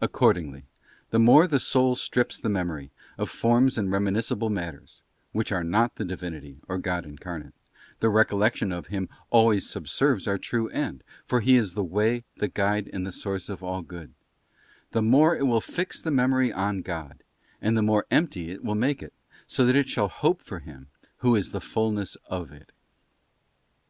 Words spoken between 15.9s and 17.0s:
the memory on